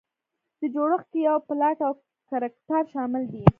په 0.57 0.65
جوړښت 0.73 1.07
کې 1.11 1.19
یې 1.25 1.33
پلاټ 1.47 1.77
او 1.87 1.93
کرکټر 2.29 2.83
شامل 2.93 3.23
دي. 3.31 3.43